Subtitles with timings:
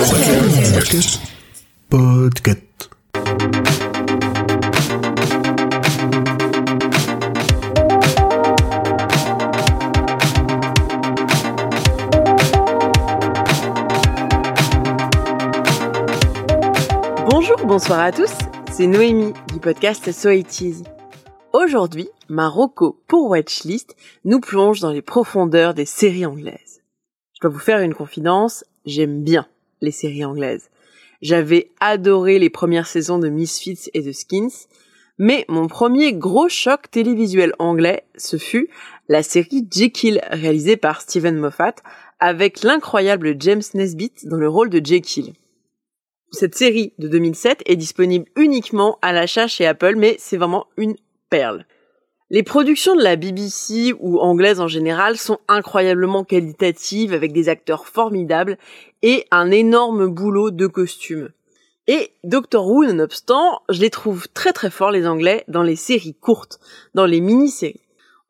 [0.00, 1.20] Podcast.
[17.28, 18.30] Bonjour, bonsoir à tous,
[18.72, 20.84] c'est Noémie du podcast So It Is.
[21.52, 23.94] Aujourd'hui, Marocco pour Watchlist
[24.24, 26.80] nous plonge dans les profondeurs des séries anglaises.
[27.34, 29.46] Je dois vous faire une confidence, j'aime bien
[29.80, 30.70] les séries anglaises.
[31.22, 34.66] J'avais adoré les premières saisons de Misfits et de Skins,
[35.18, 38.70] mais mon premier gros choc télévisuel anglais, ce fut
[39.08, 41.74] la série Jekyll réalisée par Steven Moffat
[42.20, 45.34] avec l'incroyable James Nesbitt dans le rôle de Jekyll.
[46.32, 50.96] Cette série de 2007 est disponible uniquement à l'achat chez Apple, mais c'est vraiment une
[51.28, 51.66] perle.
[52.32, 57.88] Les productions de la BBC ou anglaises en général sont incroyablement qualitatives avec des acteurs
[57.88, 58.56] formidables
[59.02, 61.30] et un énorme boulot de costumes.
[61.88, 66.14] Et Doctor Who, nonobstant, je les trouve très très forts les anglais dans les séries
[66.14, 66.60] courtes,
[66.94, 67.80] dans les mini-séries.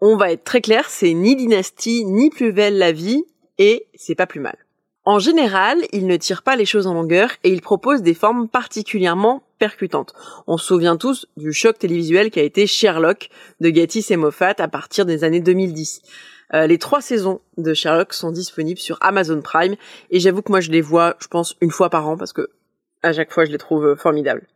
[0.01, 3.27] On va être très clair, c'est ni Dynasty, ni Plus belle la vie,
[3.59, 4.57] et c'est pas plus mal.
[5.05, 8.49] En général, ils ne tirent pas les choses en longueur et ils proposent des formes
[8.49, 10.13] particulièrement percutantes.
[10.47, 14.55] On se souvient tous du choc télévisuel qui a été Sherlock de Gatiss et Moffat
[14.59, 16.03] à partir des années 2010.
[16.53, 19.77] Euh, les trois saisons de Sherlock sont disponibles sur Amazon Prime
[20.11, 22.51] et j'avoue que moi je les vois, je pense, une fois par an parce que
[23.03, 24.47] à chaque fois je les trouve euh, formidables.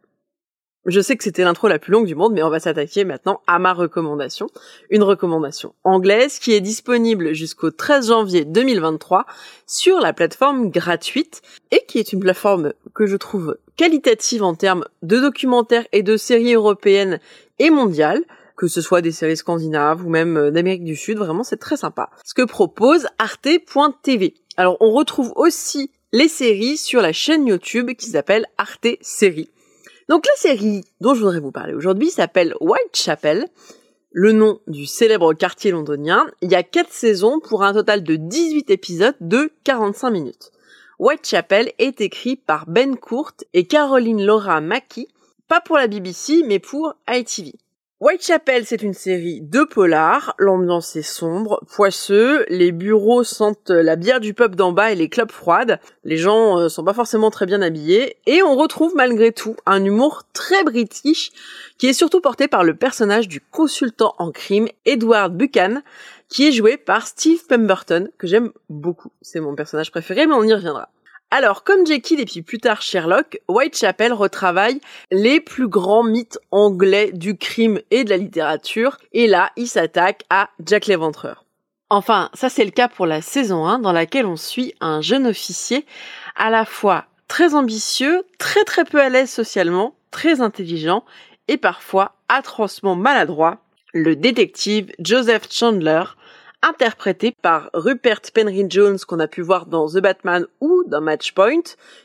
[0.86, 3.40] Je sais que c'était l'intro la plus longue du monde, mais on va s'attaquer maintenant
[3.46, 4.48] à ma recommandation.
[4.90, 9.24] Une recommandation anglaise qui est disponible jusqu'au 13 janvier 2023
[9.66, 14.84] sur la plateforme gratuite et qui est une plateforme que je trouve qualitative en termes
[15.02, 17.18] de documentaires et de séries européennes
[17.58, 18.22] et mondiales
[18.56, 21.76] que ce soit des séries scandinaves ou même euh, d'Amérique du Sud, vraiment c'est très
[21.76, 22.10] sympa.
[22.24, 24.34] Ce que propose arte.tv.
[24.56, 29.50] Alors on retrouve aussi les séries sur la chaîne YouTube qui s'appelle Arte Séries.
[30.08, 33.46] Donc la série dont je voudrais vous parler aujourd'hui s'appelle Whitechapel,
[34.12, 36.26] le nom du célèbre quartier londonien.
[36.42, 40.50] Il y a 4 saisons pour un total de 18 épisodes de 45 minutes.
[40.98, 45.08] Whitechapel est écrit par Ben Court et Caroline Laura Mackie,
[45.48, 47.54] pas pour la BBC mais pour ITV.
[48.04, 50.34] Whitechapel, c'est une série de polars.
[50.36, 52.44] L'ambiance est sombre, poisseux.
[52.50, 55.80] Les bureaux sentent la bière du pub d'en bas et les clubs froides.
[56.04, 58.18] Les gens euh, sont pas forcément très bien habillés.
[58.26, 61.32] Et on retrouve malgré tout un humour très british
[61.78, 65.80] qui est surtout porté par le personnage du consultant en crime Edward Buchan
[66.28, 69.12] qui est joué par Steve Pemberton que j'aime beaucoup.
[69.22, 70.90] C'est mon personnage préféré mais on y reviendra.
[71.30, 74.80] Alors, comme Jekyll et puis plus tard Sherlock, Whitechapel retravaille
[75.10, 80.22] les plus grands mythes anglais du crime et de la littérature, et là, il s'attaque
[80.30, 81.44] à Jack l'Éventreur.
[81.90, 85.26] Enfin, ça c'est le cas pour la saison 1 dans laquelle on suit un jeune
[85.26, 85.86] officier
[86.34, 91.04] à la fois très ambitieux, très très peu à l'aise socialement, très intelligent
[91.48, 93.58] et parfois atrocement maladroit,
[93.92, 96.04] le détective Joseph Chandler,
[96.64, 101.62] interprété par Rupert Penry Jones qu'on a pu voir dans The Batman ou dans Matchpoint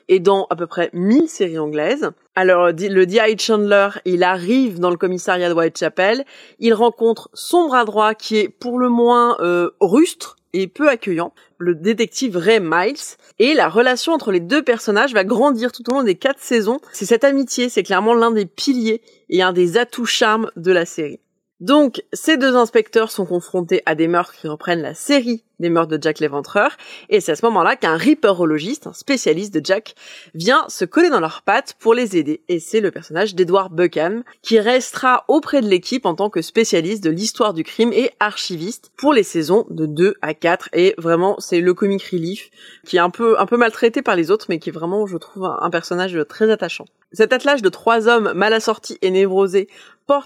[0.10, 2.12] et dans à peu près 1000 séries anglaises.
[2.36, 3.38] Alors le D.I.
[3.40, 6.26] Chandler, il arrive dans le commissariat de Whitechapel,
[6.60, 11.34] il rencontre son bras droit qui est pour le moins euh, rustre et peu accueillant,
[11.58, 12.98] le détective Ray Miles,
[13.38, 16.80] et la relation entre les deux personnages va grandir tout au long des quatre saisons.
[16.92, 20.86] C'est cette amitié, c'est clairement l'un des piliers et un des atouts charmes de la
[20.86, 21.20] série.
[21.60, 25.98] Donc, ces deux inspecteurs sont confrontés à des meurtres qui reprennent la série des meurtres
[25.98, 26.72] de Jack l'Éventreur,
[27.10, 29.94] et c'est à ce moment-là qu'un ripperologiste, un spécialiste de Jack,
[30.34, 34.22] vient se coller dans leurs pattes pour les aider, et c'est le personnage d'Edward Buchan,
[34.42, 38.92] qui restera auprès de l'équipe en tant que spécialiste de l'histoire du crime et archiviste
[38.96, 42.50] pour les saisons de 2 à 4, et vraiment, c'est le comic relief,
[42.86, 45.18] qui est un peu, un peu maltraité par les autres, mais qui est vraiment, je
[45.18, 46.86] trouve, un personnage très attachant.
[47.12, 49.68] Cet attelage de trois hommes mal assortis et névrosés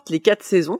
[0.09, 0.79] les quatre saisons,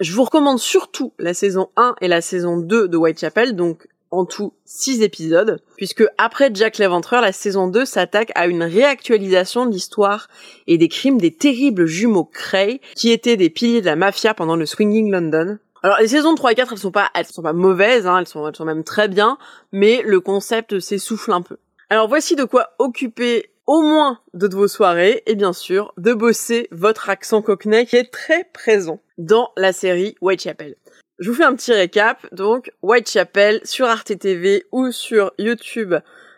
[0.00, 4.26] je vous recommande surtout la saison 1 et la saison 2 de Whitechapel, donc en
[4.26, 9.72] tout 6 épisodes, puisque après Jack l'Éventreur, la saison 2 s'attaque à une réactualisation de
[9.72, 10.28] l'histoire
[10.66, 14.56] et des crimes des terribles jumeaux Cray, qui étaient des piliers de la mafia pendant
[14.56, 15.58] le Swinging London.
[15.82, 18.26] Alors les saisons 3 et 4, elles sont pas, elles sont pas mauvaises, hein, elles
[18.26, 19.38] sont même très bien,
[19.72, 21.56] mais le concept s'essouffle un peu.
[21.88, 26.68] Alors voici de quoi occuper au moins de vos soirées et bien sûr de bosser
[26.70, 30.76] votre accent cockney qui est très présent dans la série Whitechapel.
[31.18, 32.26] Je vous fais un petit récap.
[32.32, 35.94] Donc Whitechapel sur Arte TV ou sur YouTube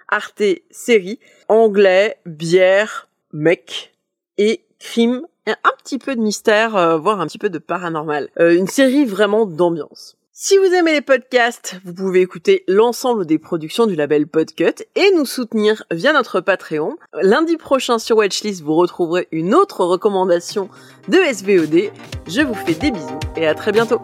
[0.08, 1.18] Arte série
[1.48, 3.94] anglais, bière, mec
[4.36, 8.28] et crime et un petit peu de mystère, euh, voire un petit peu de paranormal.
[8.38, 10.16] Euh, une série vraiment d'ambiance.
[10.36, 15.12] Si vous aimez les podcasts, vous pouvez écouter l'ensemble des productions du label Podcut et
[15.14, 16.96] nous soutenir via notre Patreon.
[17.22, 20.68] Lundi prochain sur Watchlist, vous retrouverez une autre recommandation
[21.06, 21.92] de SVOD.
[22.26, 24.00] Je vous fais des bisous et à très bientôt.